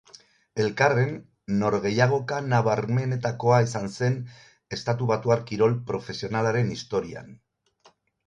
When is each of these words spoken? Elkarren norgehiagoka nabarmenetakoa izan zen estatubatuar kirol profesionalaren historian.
Elkarren 0.61 1.11
norgehiagoka 1.63 2.39
nabarmenetakoa 2.53 3.59
izan 3.67 3.85
zen 3.97 4.17
estatubatuar 4.79 5.45
kirol 5.51 5.75
profesionalaren 5.91 6.75
historian. 6.77 7.29